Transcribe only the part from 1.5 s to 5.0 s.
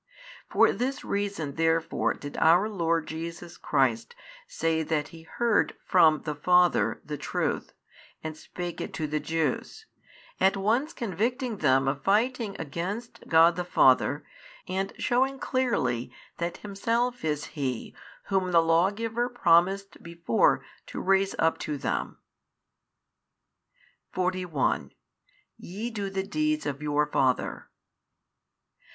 therefore did our Lord Jesus Christ say